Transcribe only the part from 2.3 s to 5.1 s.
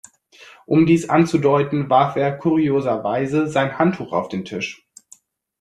kurioserweise sein Handtuch auf den Tisch.